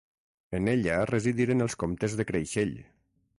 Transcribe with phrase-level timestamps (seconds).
[0.59, 2.75] En ella residiren els Comtes de Creixell.